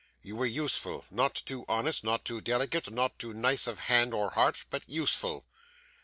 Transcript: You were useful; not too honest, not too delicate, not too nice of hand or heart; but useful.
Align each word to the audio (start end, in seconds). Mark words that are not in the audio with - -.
You 0.23 0.35
were 0.35 0.47
useful; 0.47 1.05
not 1.11 1.35
too 1.35 1.63
honest, 1.67 2.03
not 2.03 2.25
too 2.25 2.41
delicate, 2.41 2.89
not 2.89 3.19
too 3.19 3.35
nice 3.35 3.67
of 3.67 3.81
hand 3.81 4.15
or 4.15 4.31
heart; 4.31 4.65
but 4.71 4.89
useful. 4.89 5.45